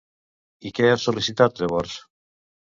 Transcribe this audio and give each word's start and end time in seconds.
I 0.69 0.71
què 0.79 0.87
ha 0.91 0.95
sol·licitat, 1.03 1.61
llavors? 1.65 1.95